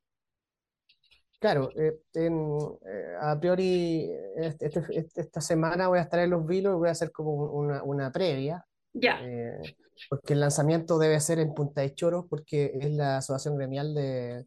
Claro, 1.39 1.69
eh, 1.77 1.97
en, 2.15 2.57
eh, 2.85 3.15
a 3.21 3.39
priori 3.39 4.09
este- 4.35 4.65
este- 4.67 4.83
este- 4.99 5.21
esta 5.21 5.39
semana 5.41 5.87
voy 5.87 5.99
a 5.99 6.01
estar 6.01 6.19
en 6.19 6.29
Los 6.31 6.45
Vilos 6.45 6.73
y 6.75 6.77
voy 6.77 6.89
a 6.89 6.91
hacer 6.91 7.11
como 7.13 7.31
una, 7.53 7.81
una 7.83 8.11
previa, 8.11 8.65
Ya, 8.93 9.19
eh, 9.23 9.57
porque 10.09 10.33
el 10.33 10.41
lanzamiento 10.41 10.97
debe 10.99 11.19
ser 11.21 11.39
en 11.39 11.53
Punta 11.53 11.81
de 11.81 11.93
Choros, 11.93 12.25
porque 12.29 12.71
es 12.81 12.91
la 12.91 13.17
asociación 13.17 13.55
gremial 13.57 13.93
de, 13.93 14.45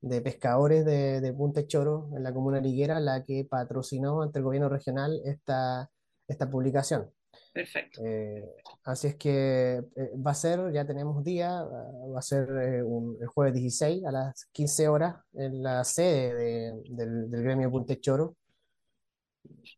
de 0.00 0.20
pescadores 0.22 0.84
de, 0.86 1.20
de 1.20 1.32
Punta 1.34 1.60
de 1.60 1.66
Choros, 1.66 2.10
en 2.16 2.22
la 2.22 2.32
comuna 2.32 2.60
liguera, 2.60 3.00
la 3.00 3.22
que 3.24 3.44
patrocinó 3.48 4.22
ante 4.22 4.38
el 4.38 4.44
gobierno 4.44 4.68
regional 4.70 5.20
esta, 5.26 5.90
esta 6.26 6.48
publicación. 6.48 7.10
Perfecto. 7.52 8.00
Eh, 8.04 8.44
así 8.84 9.08
es 9.08 9.16
que 9.16 9.82
eh, 9.96 10.10
va 10.24 10.30
a 10.32 10.34
ser, 10.34 10.72
ya 10.72 10.84
tenemos 10.86 11.22
día, 11.24 11.62
va 11.62 12.18
a 12.18 12.22
ser 12.22 12.48
eh, 12.62 12.82
un- 12.82 13.16
el 13.20 13.26
jueves 13.28 13.54
16 13.54 14.04
a 14.04 14.12
las 14.12 14.46
15 14.52 14.88
horas 14.88 15.16
en 15.34 15.62
la 15.62 15.82
sede 15.84 16.34
de- 16.34 16.82
del, 16.90 17.30
del 17.30 17.42
gremio 17.42 17.70
Punte 17.70 17.98
Choro. 18.00 18.36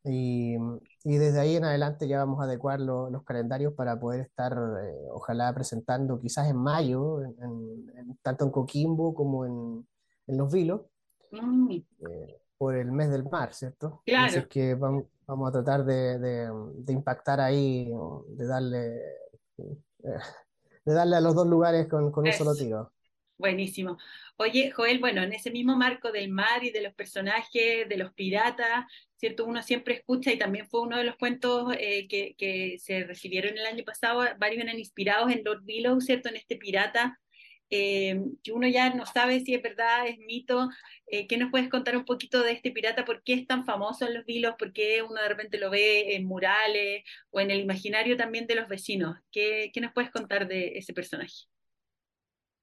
Y, 0.04 0.56
y 1.04 1.16
desde 1.18 1.40
ahí 1.40 1.56
en 1.56 1.64
adelante 1.64 2.08
ya 2.08 2.18
vamos 2.18 2.40
a 2.40 2.44
adecuar 2.44 2.80
lo- 2.80 3.10
los 3.10 3.24
calendarios 3.24 3.74
para 3.74 3.98
poder 3.98 4.20
estar, 4.20 4.52
eh, 4.52 4.94
ojalá, 5.10 5.52
presentando 5.54 6.18
quizás 6.20 6.48
en 6.48 6.56
mayo, 6.56 7.22
en- 7.22 7.34
en- 7.42 7.98
en- 7.98 8.16
tanto 8.22 8.44
en 8.44 8.50
Coquimbo 8.50 9.14
como 9.14 9.46
en, 9.46 9.86
en 10.26 10.36
Los 10.36 10.52
Vilos 10.52 10.82
Mm, 11.30 11.76
por 12.58 12.76
el 12.76 12.92
mes 12.92 13.10
del 13.10 13.24
mar, 13.24 13.54
¿cierto? 13.54 14.02
Así 14.06 14.26
es 14.26 14.32
claro, 14.34 14.48
que 14.48 14.74
vamos, 14.74 15.04
vamos 15.32 15.48
a 15.48 15.52
tratar 15.52 15.84
de, 15.84 16.18
de- 16.18 16.50
de 16.76 16.92
impactar 16.92 17.40
ahí, 17.40 17.90
de 18.28 18.46
darle, 18.46 18.78
de 20.84 20.92
darle 20.94 21.16
a 21.16 21.20
los 21.20 21.34
dos 21.34 21.46
lugares 21.46 21.88
con, 21.88 22.12
con 22.12 22.26
un 22.26 22.32
solo 22.32 22.54
tiro. 22.54 22.92
Buenísimo. 23.38 23.98
Oye, 24.36 24.70
Joel, 24.70 25.00
bueno, 25.00 25.22
en 25.22 25.32
ese 25.32 25.50
mismo 25.50 25.74
marco 25.76 26.12
del 26.12 26.30
mar 26.30 26.62
y 26.62 26.70
de 26.70 26.82
los 26.82 26.94
personajes, 26.94 27.88
de 27.88 27.96
los 27.96 28.12
piratas, 28.12 28.84
¿cierto? 29.16 29.46
Uno 29.46 29.62
siempre 29.62 29.94
escucha 29.94 30.32
y 30.32 30.38
también 30.38 30.68
fue 30.68 30.82
uno 30.82 30.96
de 30.98 31.04
los 31.04 31.16
cuentos 31.16 31.72
eh, 31.78 32.06
que, 32.08 32.34
que 32.36 32.76
se 32.78 33.04
recibieron 33.04 33.56
el 33.56 33.66
año 33.66 33.84
pasado, 33.84 34.22
varios 34.38 34.62
eran 34.62 34.78
inspirados 34.78 35.32
en 35.32 35.42
Lord 35.44 35.62
Billow, 35.64 36.00
¿cierto? 36.00 36.28
En 36.28 36.36
este 36.36 36.56
pirata, 36.56 37.18
eh, 37.74 38.22
que 38.42 38.52
uno 38.52 38.68
ya 38.68 38.92
no 38.92 39.06
sabe 39.06 39.40
si 39.40 39.54
es 39.54 39.62
verdad, 39.62 40.06
es 40.06 40.18
mito. 40.18 40.68
Eh, 41.06 41.26
¿qué 41.26 41.38
nos 41.38 41.50
puedes 41.50 41.70
contar 41.70 41.96
un 41.96 42.04
poquito 42.04 42.42
de 42.42 42.52
este 42.52 42.70
pirata? 42.70 43.06
¿Por 43.06 43.22
qué 43.22 43.32
es 43.32 43.46
tan 43.46 43.64
famoso 43.64 44.06
en 44.06 44.12
los 44.12 44.26
Billows? 44.26 44.56
¿Por 44.58 44.74
qué 44.74 45.02
uno 45.02 45.22
de 45.22 45.28
repente 45.28 45.58
lo 45.58 45.70
ve 45.70 46.14
en 46.14 46.26
murales 46.26 47.02
o 47.30 47.40
en 47.40 47.50
el 47.50 47.60
imaginario 47.60 48.18
también 48.18 48.46
de 48.46 48.56
los 48.56 48.68
vecinos? 48.68 49.16
¿Qué, 49.30 49.70
qué 49.72 49.80
nos 49.80 49.94
puedes 49.94 50.10
contar 50.10 50.46
de 50.46 50.76
ese 50.76 50.92
personaje? 50.92 51.32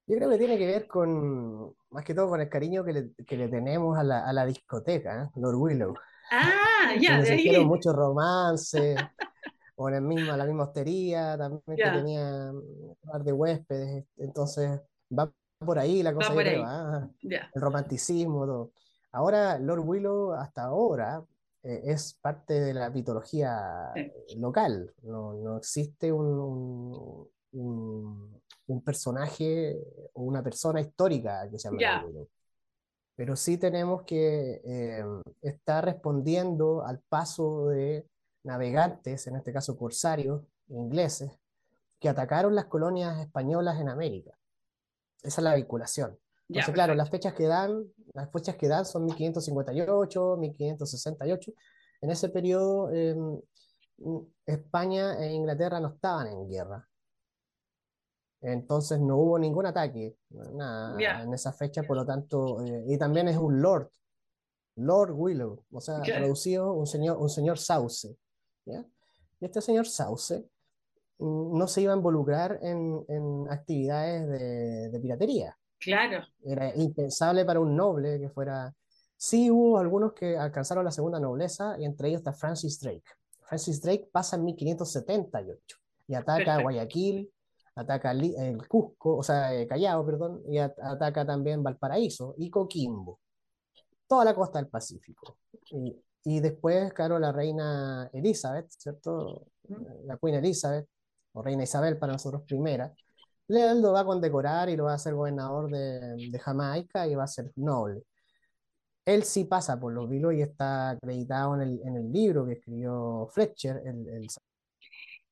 Yo 0.05 0.17
creo 0.17 0.29
que 0.29 0.37
tiene 0.37 0.59
que 0.59 0.67
ver 0.67 0.85
con, 0.85 1.73
más 1.89 2.05
que 2.05 2.13
todo, 2.13 2.29
con 2.29 2.41
el 2.41 2.49
cariño 2.49 2.85
que 2.85 2.93
le, 2.93 3.09
que 3.25 3.35
le 3.35 3.47
tenemos 3.47 3.97
a 3.97 4.03
la, 4.03 4.27
a 4.27 4.31
la 4.31 4.45
discoteca, 4.45 5.23
¿eh? 5.23 5.39
Lord 5.39 5.55
Willow. 5.55 5.95
Ah, 6.29 6.93
ya, 7.01 7.19
de 7.19 7.31
ahí. 7.31 7.65
muchos 7.65 7.95
romances, 7.95 8.95
o 9.75 9.89
en 9.89 9.95
el 9.95 10.01
mismo, 10.01 10.35
la 10.37 10.45
misma 10.45 10.65
hostería 10.65 11.35
también 11.35 11.61
que 11.65 11.77
Ya, 11.77 11.93
tenía 11.93 12.51
un 12.51 12.95
par 13.01 13.23
de 13.23 13.33
huéspedes, 13.33 14.05
entonces 14.17 14.79
va 15.17 15.31
por 15.59 15.77
ahí 15.79 16.01
la 16.03 16.11
va 16.11 16.17
cosa, 16.17 16.33
por 16.33 16.47
ahí. 16.47 16.61
¿ah? 16.65 17.09
El 17.53 17.61
romanticismo, 17.61 18.45
todo. 18.45 18.71
Ahora, 19.11 19.57
Lord 19.59 19.81
Willow, 19.81 20.33
hasta 20.33 20.63
ahora, 20.63 21.23
eh, 21.63 21.81
es 21.85 22.13
parte 22.21 22.53
de 22.59 22.73
la 22.73 22.89
mitología 22.89 23.91
sí, 23.95 24.35
local, 24.37 24.93
no, 25.01 25.33
no 25.33 25.57
existe 25.57 26.11
un, 26.11 26.25
un, 26.25 27.29
un- 27.53 28.41
un 28.67 28.81
personaje 28.83 29.75
o 30.13 30.21
una 30.21 30.43
persona 30.43 30.79
histórica 30.79 31.49
que 31.49 31.57
se 31.57 31.67
llama 31.69 31.81
Lord 31.81 31.81
ya, 31.81 32.05
Willow 32.05 32.27
pero 33.15 33.35
sí 33.35 33.57
tenemos 33.57 34.03
que 34.03 34.61
eh, 34.63 35.03
estar 35.41 35.83
respondiendo 35.83 36.85
al 36.85 36.99
paso 36.99 37.67
de 37.67 38.07
navegantes, 38.45 39.27
en 39.27 39.35
este 39.35 39.51
caso 39.51 39.77
corsarios 39.77 40.41
ingleses, 40.69 41.37
que 41.99 42.07
atacaron 42.07 42.55
las 42.55 42.65
colonias 42.65 43.19
españolas 43.19 43.77
en 43.81 43.89
América. 43.89 44.31
Esa 45.23 45.41
es 45.41 45.43
la 45.43 45.55
vinculación. 45.55 46.11
ya, 46.47 46.61
Entonces, 46.61 46.73
claro, 46.73 46.95
las 46.95 47.09
fechas 47.09 47.33
que 47.33 47.47
dan, 47.47 47.85
las 48.13 48.31
fechas 48.31 48.55
que 48.55 48.67
dan 48.67 48.85
son 48.85 49.05
1558, 49.05 50.37
1568. 50.37 51.51
En 52.01 52.11
ese 52.11 52.29
periodo, 52.29 52.91
eh, 52.93 53.15
España 54.45 55.19
e 55.19 55.33
Inglaterra 55.33 55.79
no 55.79 55.89
estaban 55.89 56.27
en 56.27 56.49
guerra. 56.49 56.87
Entonces 58.41 58.99
no 59.01 59.17
hubo 59.17 59.37
ningún 59.37 59.65
ataque, 59.65 60.15
nada, 60.29 60.97
Ya, 60.97 61.23
en 61.23 61.33
esa 61.33 61.51
fecha, 61.51 61.83
por 61.83 61.97
lo 61.97 62.05
tanto, 62.05 62.63
eh, 62.63 62.85
y 62.87 62.97
también 62.97 63.27
es 63.27 63.35
un 63.35 63.61
lord, 63.61 63.89
Lord 64.75 65.11
Willow, 65.11 65.65
o 65.69 65.81
sea, 65.81 66.01
traducido 66.01 66.71
un 66.71 66.87
señor, 66.87 67.17
un 67.17 67.29
señor 67.29 67.57
Sauce. 67.57 68.17
¿ya? 68.65 68.85
Y 69.41 69.45
este 69.45 69.61
señor 69.61 69.87
Sauce 69.87 70.49
no 71.19 71.67
se 71.67 71.81
iba 71.81 71.93
a 71.93 71.97
involucrar 71.97 72.59
en, 72.61 73.03
en 73.07 73.45
actividades 73.49 74.27
de, 74.29 74.89
de 74.89 74.99
piratería. 74.99 75.57
claro, 75.79 76.23
Era 76.43 76.75
impensable 76.75 77.45
para 77.45 77.59
un 77.59 77.75
noble 77.75 78.19
que 78.19 78.29
fuera... 78.29 78.73
Sí 79.17 79.51
hubo 79.51 79.77
algunos 79.79 80.13
que 80.13 80.37
alcanzaron 80.37 80.85
la 80.85 80.91
segunda 80.91 81.19
nobleza, 81.19 81.75
y 81.77 81.83
entre 81.83 82.07
ellos 82.07 82.19
está 82.19 82.31
Francis 82.31 82.79
Drake. 82.79 83.03
Francis 83.41 83.81
Drake 83.81 84.07
pasa 84.11 84.37
en 84.37 84.45
1578 84.45 85.77
y 86.07 86.13
ataca 86.15 86.55
a. 86.55 86.61
Guayaquil, 86.61 87.29
ataca 87.75 88.11
el 88.11 88.65
Cusco, 88.67 89.17
o 89.17 89.23
sea, 89.23 89.53
eh, 89.53 89.67
Callao, 89.67 90.05
perdón, 90.05 90.41
y 90.47 90.57
at- 90.57 90.77
ataca 90.81 91.25
también 91.25 91.61
Valparaíso 91.63 92.33
y 92.37 92.49
Coquimbo, 92.49 93.19
toda 94.07 94.23
la 94.23 94.33
costa 94.33 94.59
del 94.59 94.69
Pacífico. 94.69 95.37
Y, 95.71 96.01
y 96.23 96.39
después, 96.39 96.93
claro, 96.93 97.19
la 97.19 97.31
reina 97.33 98.09
Elizabeth, 98.13 98.69
¿cierto? 98.69 99.47
La 100.05 100.17
Queen 100.17 100.35
Elizabeth, 100.35 100.87
o 101.33 101.41
reina 101.41 101.63
Isabel 101.63 101.97
para 101.97 102.13
nosotros 102.13 102.43
primera, 102.43 102.93
le 103.47 103.75
lo 103.75 103.93
va 103.93 104.01
a 104.01 104.05
condecorar 104.05 104.69
y 104.69 104.75
lo 104.77 104.85
va 104.85 104.93
a 104.93 104.95
hacer 104.95 105.13
gobernador 105.15 105.69
de, 105.71 106.39
Jamaica 106.39 107.07
y 107.07 107.15
va 107.15 107.23
a 107.23 107.27
ser 107.27 107.51
noble. 107.55 108.03
Él 109.05 109.23
sí 109.23 109.45
pasa 109.45 109.79
por 109.79 109.91
los 109.93 110.07
vilos 110.09 110.33
y 110.33 110.41
está 110.41 110.91
acreditado 110.91 111.59
en 111.59 111.95
el, 111.95 112.11
libro 112.11 112.45
que 112.45 112.53
escribió 112.53 113.27
Fletcher, 113.31 113.81
el 113.85 114.27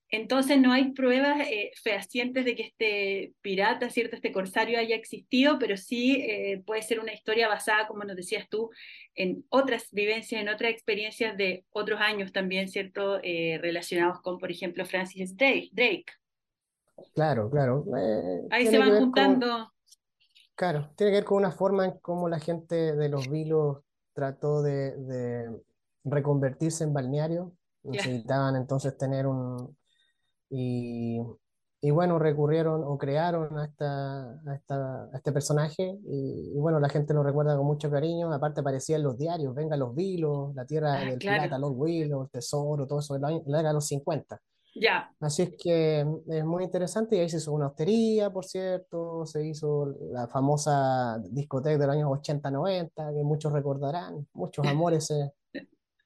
entonces 0.09 0.59
no 0.59 0.71
hay 0.71 0.93
pruebas 0.93 1.47
eh, 1.49 1.71
fehacientes 1.83 2.45
de 2.45 2.55
que 2.55 2.63
este 2.63 3.33
pirata, 3.41 3.89
¿cierto? 3.89 4.15
Este 4.15 4.31
corsario 4.31 4.79
haya 4.79 4.95
existido, 4.95 5.59
pero 5.59 5.75
sí 5.75 6.21
eh, 6.21 6.63
puede 6.65 6.81
ser 6.81 7.01
una 7.01 7.13
historia 7.13 7.49
basada, 7.49 7.87
como 7.87 8.05
nos 8.05 8.15
decías 8.15 8.47
tú, 8.49 8.69
en 9.15 9.45
otras 9.49 9.91
vivencias, 9.91 10.41
en 10.41 10.47
otras 10.47 10.71
experiencias 10.71 11.35
de 11.35 11.65
otros 11.71 11.99
años 11.99 12.31
también, 12.31 12.69
¿cierto? 12.69 13.19
Eh, 13.21 13.59
relacionados 13.61 14.21
con, 14.21 14.37
por 14.37 14.49
ejemplo, 14.49 14.85
Francis 14.85 15.35
Drake. 15.35 16.05
Claro, 17.13 17.49
claro. 17.49 17.83
Ahí 18.49 18.65
se 18.67 18.77
van 18.77 18.97
juntando. 18.97 19.73
claro, 20.55 20.89
tiene 20.95 21.11
que 21.11 21.17
ver 21.17 21.25
con 21.25 21.37
una 21.37 21.51
forma 21.51 21.85
en 21.85 21.99
cómo 21.99 22.29
la 22.29 22.39
gente 22.39 22.95
de 22.95 23.09
los 23.09 23.29
vilos 23.29 23.79
trató 24.13 24.61
de, 24.61 25.49
reconvertirse 26.05 26.85
en 26.85 26.93
balneario. 26.93 27.51
Necesitaban 27.83 28.55
entonces 28.55 28.97
tener 28.97 29.27
un, 29.27 29.77
y, 30.49 31.21
y 31.79 31.91
bueno, 31.91 32.17
recurrieron 32.17 32.83
o 32.83 32.97
crearon 32.97 33.57
a, 33.57 33.65
esta, 33.65 34.31
a, 34.31 34.55
esta, 34.55 35.03
a 35.03 35.11
este 35.13 35.31
personaje 35.31 35.99
y, 36.07 36.57
bueno, 36.57 36.79
la 36.79 36.89
gente 36.89 37.13
lo 37.13 37.21
recuerda 37.21 37.55
con 37.55 37.67
mucho 37.67 37.91
cariño, 37.91 38.33
aparte 38.33 38.61
aparecía 38.61 38.95
en 38.95 39.03
los 39.03 39.17
diarios, 39.17 39.53
venga 39.53 39.77
los 39.77 39.93
vilos, 39.93 40.55
la 40.55 40.65
tierra 40.65 40.95
ah, 40.95 41.05
del 41.05 41.19
pirata, 41.19 41.59
los 41.59 41.79
vilos, 41.79 42.25
el 42.25 42.31
tesoro, 42.31 42.87
todo 42.87 42.99
eso 42.99 43.15
en 43.15 43.21
la, 43.21 43.29
década 43.29 43.67
de 43.67 43.73
los 43.73 43.87
50. 43.87 44.41
Ya. 44.79 45.11
Así 45.19 45.43
es 45.43 45.55
que 45.57 46.05
es 46.27 46.45
muy 46.45 46.63
interesante 46.63 47.15
y 47.15 47.19
ahí 47.19 47.29
se 47.29 47.37
hizo 47.37 47.51
una 47.51 47.67
hostería, 47.67 48.31
por 48.31 48.45
cierto, 48.45 49.25
se 49.25 49.45
hizo 49.45 49.95
la 50.11 50.27
famosa 50.27 51.19
discoteca 51.29 51.77
del 51.77 51.89
año 51.91 52.09
80-90, 52.09 52.89
que 53.13 53.23
muchos 53.23 53.53
recordarán, 53.53 54.27
muchos 54.33 54.65
amores 54.67 55.05
se, 55.05 55.31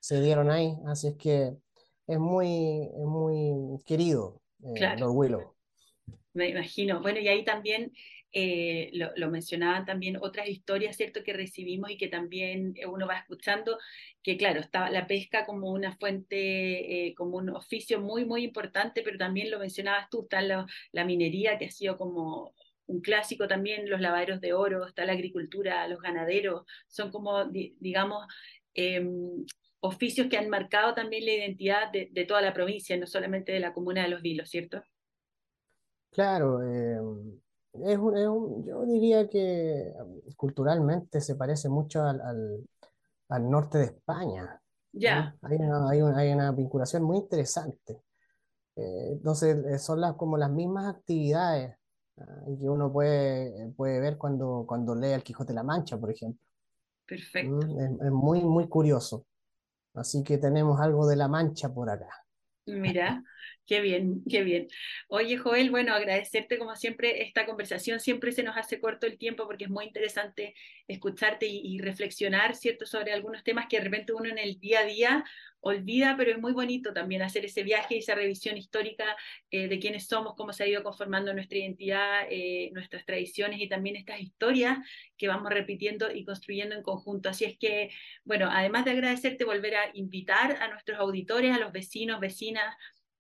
se 0.02 0.22
dieron 0.22 0.52
ahí, 0.52 0.78
así 0.86 1.08
es 1.08 1.16
que 1.16 1.58
es 2.12 2.20
muy, 2.20 2.84
es 2.84 3.06
muy 3.06 3.82
querido, 3.86 4.42
eh, 4.64 4.74
claro. 4.76 5.12
Willow. 5.12 5.56
Me 6.34 6.50
imagino. 6.50 7.02
Bueno, 7.02 7.20
y 7.20 7.28
ahí 7.28 7.44
también 7.44 7.92
eh, 8.34 8.92
lo, 8.94 9.30
mencionaban 9.30 9.86
también 9.86 10.18
otras 10.22 10.48
historias, 10.48 10.96
¿cierto?, 10.98 11.24
que 11.24 11.34
recibimos 11.34 11.92
y 11.92 11.98
que 11.98 12.08
también 12.08 12.76
uno 12.88 13.08
va 13.08 13.18
escuchando, 13.18 13.78
que 14.24 14.38
claro, 14.38 14.60
estaba 14.60 14.90
la 14.90 15.08
pesca 15.08 15.46
como 15.46 15.72
una 15.72 15.96
fuente, 15.98 17.08
eh, 17.08 17.16
como 17.16 17.38
un 17.38 17.50
oficio 17.50 18.00
muy, 18.00 18.26
muy 18.26 18.44
importante, 18.44 19.02
pero 19.04 19.18
también 19.18 19.52
lo 19.52 19.60
mencionabas 19.60 20.10
tú, 20.10 20.24
está 20.24 20.42
la, 20.42 20.66
la 20.92 21.06
minería, 21.06 21.58
que 21.58 21.66
ha 21.66 21.72
sido 21.72 21.98
como 21.98 22.54
un 22.88 23.02
clásico 23.02 23.48
también, 23.48 23.90
los 23.90 24.02
lavaderos 24.02 24.42
de 24.42 24.54
oro, 24.54 24.86
está 24.86 25.06
la 25.06 25.14
agricultura, 25.14 25.88
los 25.88 26.02
ganaderos, 26.02 26.66
son 26.88 27.12
como, 27.12 27.46
digamos, 27.46 28.26
em, 28.74 29.46
oficios 29.82 30.28
que 30.28 30.38
han 30.38 30.50
marcado 30.50 30.94
también 30.94 31.26
la 31.26 31.34
identidad 31.34 31.92
de, 31.92 32.10
de, 32.12 32.26
toda 32.26 32.42
la 32.42 32.54
provincia, 32.54 32.96
no 32.98 33.08
solamente 33.08 33.52
de 33.52 33.60
la 33.60 33.74
comuna 33.74 34.04
de 34.04 34.10
Los 34.10 34.22
Vilos, 34.22 34.50
¿cierto? 34.50 34.84
Claro, 36.12 36.62
eh, 36.64 37.00
es 37.74 37.98
un, 37.98 38.18
es 38.18 38.28
un, 38.28 38.66
yo 38.66 38.86
diría 38.86 39.28
que 39.28 39.94
culturalmente 40.36 41.22
se 41.22 41.36
parece 41.36 41.70
mucho 41.70 42.04
al, 42.04 42.22
al, 42.22 42.70
al 43.30 43.50
norte 43.50 43.80
de 43.80 43.86
España. 43.86 44.62
Ya. 44.92 45.36
Hay, 45.42 45.58
una, 45.58 45.90
hay, 45.90 46.02
una, 46.02 46.18
hay, 46.18 46.34
una, 46.34 46.52
vinculación 46.52 47.04
muy 47.04 47.18
interesante. 47.18 48.02
Eh, 48.76 49.10
entonces, 49.14 49.58
eh, 49.66 49.80
son 49.80 50.02
las, 50.02 50.16
como 50.16 50.38
las 50.38 50.52
mismas 50.52 50.94
actividades 50.94 51.76
ah, 52.18 52.46
que 52.60 52.70
uno 52.70 52.92
puede, 52.92 53.72
puede 53.76 54.00
ver 54.00 54.18
cuando, 54.18 54.66
cuando 54.68 54.94
lee 54.94 55.14
El 55.14 55.24
Quijote 55.24 55.54
de 55.54 55.56
la 55.56 55.64
Mancha, 55.64 55.98
por 55.98 56.12
ejemplo. 56.12 56.46
Perfecto. 57.08 57.56
Mm, 57.56 57.80
es, 57.80 57.92
es 58.02 58.12
muy, 58.12 58.44
muy 58.44 58.68
curioso. 58.68 59.26
Así 59.94 60.24
que 60.24 60.38
tenemos 60.38 60.80
algo 60.80 61.08
de 61.08 61.16
la 61.16 61.28
mancha 61.28 61.74
por 61.74 61.90
acá. 61.90 62.10
Mira, 62.66 63.24
qué 63.66 63.82
bien, 63.82 64.24
qué 64.30 64.44
bien. 64.44 64.68
Oye, 65.10 65.38
Joel, 65.38 65.72
bueno, 65.72 65.94
agradecerte 65.94 66.58
como 66.58 66.76
siempre 66.76 67.24
esta 67.24 67.46
conversación. 67.46 68.00
Siempre 68.00 68.32
se 68.32 68.44
nos 68.44 68.56
hace 68.56 68.80
corto 68.80 69.08
el 69.08 69.18
tiempo 69.18 69.46
porque 69.46 69.66
es 69.66 69.70
muy 69.70 69.86
interesante 69.86 70.54
escucharte 70.88 71.48
y, 71.48 71.80
reflexionar, 71.80 72.56
¿cierto?, 72.56 72.86
sobre 72.86 73.14
algunos 73.14 73.44
temas 73.44 73.66
que 73.68 73.78
de 73.78 73.84
repente 73.86 74.14
uno 74.14 74.30
en 74.30 74.38
el 74.38 74.60
día 74.60 74.82
a 74.82 74.86
día 74.86 75.26
olvida, 75.62 76.16
pero 76.18 76.32
es 76.32 76.40
muy 76.40 76.54
bonito 76.54 76.94
también 76.94 77.22
hacer 77.22 77.46
ese 77.46 77.64
viaje 77.64 77.96
y 77.96 78.00
esa 78.00 78.16
revisión 78.16 78.58
histórica 78.58 79.06
eh, 79.50 79.68
de 79.68 79.80
quiénes 79.80 80.08
somos, 80.08 80.36
cómo 80.36 80.54
se 80.54 80.64
ha 80.64 80.68
ido 80.68 80.84
conformando 80.84 81.34
nuestra 81.34 81.58
identidad, 81.60 82.24
eh, 82.30 82.70
nuestras 82.74 83.06
tradiciones 83.06 83.62
y 83.62 83.70
también 83.70 83.96
estas 83.96 84.20
historias 84.20 84.80
que 85.18 85.28
vamos 85.28 85.52
repitiendo 85.52 86.12
y 86.12 86.26
construyendo 86.26 86.76
en 86.76 86.82
conjunto. 86.82 87.30
Así 87.30 87.46
es 87.46 87.58
que, 87.58 87.92
bueno, 88.26 88.50
además 88.52 88.86
de 88.86 88.92
agradecerte, 88.92 89.46
volver 89.46 89.76
a 89.76 89.92
invitar 89.94 90.58
a 90.62 90.68
nuestros 90.68 91.00
auditores, 91.00 91.56
a 91.56 91.60
los 91.60 91.72
vecinos, 91.72 92.20
vecinas, 92.20 92.76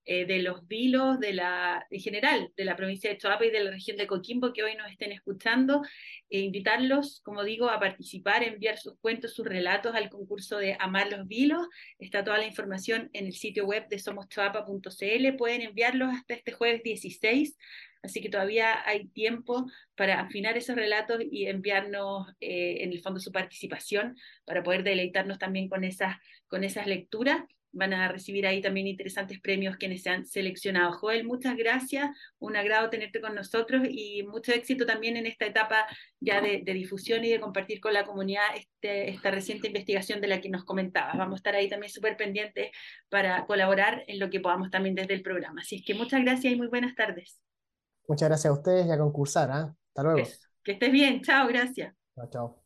eh, 0.06 0.26
de 0.26 0.40
los 0.40 0.68
vilos 0.68 1.20
de 1.20 1.34
la, 1.34 1.86
en 1.90 2.00
general 2.00 2.52
de 2.56 2.66
la 2.66 2.76
provincia 2.76 3.10
de 3.10 3.18
Choapa 3.18 3.46
y 3.46 3.52
de 3.52 3.64
la 3.64 3.72
región 3.72 3.98
de 3.98 4.08
Coquimbo 4.08 4.54
que 4.54 4.64
hoy 4.64 4.76
nos 4.76 4.92
estén 4.92 5.12
escuchando, 5.12 5.82
e 6.30 6.40
invitarlos, 6.40 7.22
como 7.24 7.44
digo, 7.44 7.70
a 7.70 7.80
participar, 7.80 8.44
enviar 8.44 8.78
sus 8.78 8.98
cuentos, 9.00 9.34
sus 9.34 9.46
relatos 9.46 9.96
al 9.96 10.10
concurso 10.10 10.58
de 10.58 10.76
Amar 10.80 11.12
los 11.12 11.28
Vilos. 11.28 11.68
Está 12.00 12.24
toda 12.24 12.38
la 12.38 12.46
información 12.46 13.10
en 13.14 13.26
el 13.26 13.34
sitio 13.34 13.66
web 13.66 13.88
de 13.90 14.00
somoschoapa.cl. 14.00 15.36
Pueden 15.38 15.62
enviarlos 15.62 16.14
hasta 16.14 16.34
este 16.34 16.52
jueves 16.52 16.84
16 16.84 17.58
Así 18.04 18.20
que 18.22 18.30
todavía 18.30 18.88
hay 18.88 19.08
tiempo 19.08 19.68
para 19.96 20.22
afinar 20.22 20.58
esos 20.58 20.76
relatos 20.76 21.22
y 21.30 21.46
enviarnos 21.46 22.28
eh, 22.40 22.78
en 22.82 22.92
el 22.92 23.02
fondo 23.02 23.20
su 23.20 23.32
participación 23.32 24.18
para 24.46 24.64
poder 24.64 24.84
deleitarnos 24.84 25.38
también 25.38 25.70
con 25.70 25.84
esas, 25.84 26.18
con 26.48 26.64
esas 26.64 26.88
lecturas 26.88 27.44
van 27.72 27.94
a 27.94 28.08
recibir 28.08 28.46
ahí 28.46 28.62
también 28.62 28.88
interesantes 28.88 29.40
premios 29.40 29.78
quienes 29.78 30.04
se 30.04 30.10
han 30.10 30.26
seleccionado. 30.26 30.92
Joel, 30.94 31.26
muchas 31.26 31.56
gracias, 31.56 32.10
un 32.40 32.56
agrado 32.56 32.90
tenerte 32.90 33.22
con 33.22 33.36
nosotros 33.36 33.84
y 33.90 34.24
mucho 34.24 34.52
éxito 34.52 34.86
también 34.86 35.18
en 35.18 35.26
esta 35.26 35.46
etapa 35.46 35.88
ya 36.20 36.42
de, 36.42 36.62
de 36.64 36.74
difusión 36.74 37.24
y 37.24 37.30
de 37.30 37.40
compartir 37.40 37.80
con 37.80 37.94
la 37.94 38.06
comunidad 38.06 38.44
este, 38.56 39.10
esta 39.10 39.32
reciente 39.32 39.68
investigación 39.68 40.22
de 40.22 40.28
la 40.28 40.42
que 40.42 40.50
nos 40.50 40.64
comentabas. 40.64 41.18
Vamos 41.18 41.36
a 41.36 41.40
estar 41.40 41.56
ahí 41.56 41.70
también 41.70 41.92
súper 41.92 42.18
pendientes 42.18 42.72
para 43.10 43.46
colaborar 43.46 44.04
en 44.08 44.20
lo 44.20 44.30
que 44.30 44.40
podamos 44.40 44.70
también 44.70 44.96
desde 44.96 45.14
el 45.14 45.22
programa. 45.22 45.62
Así 45.62 45.78
es 45.78 45.86
que 45.86 45.94
muchas 45.94 46.22
gracias 46.22 46.54
y 46.54 46.56
muy 46.56 46.68
buenas 46.68 46.96
tardes. 46.96 47.40
Muchas 48.08 48.30
gracias 48.30 48.52
a 48.52 48.54
ustedes 48.54 48.88
y 48.88 48.92
a 48.92 48.98
concursar. 48.98 49.50
¿eh? 49.50 49.72
Hasta 49.90 50.04
luego. 50.04 50.30
que 50.64 50.74
estés 50.74 50.92
bien, 50.92 51.22
chao, 51.22 51.48
gracias. 51.48 51.94
Chao, 52.16 52.30
chao. 52.30 52.61